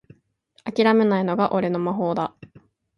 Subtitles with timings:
[0.63, 2.33] あきらめないのが俺の魔法だ